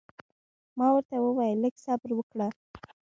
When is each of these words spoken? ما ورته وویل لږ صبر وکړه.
ما 0.77 0.87
ورته 0.93 1.15
وویل 1.19 1.57
لږ 1.63 1.75
صبر 1.85 2.09
وکړه. 2.15 2.47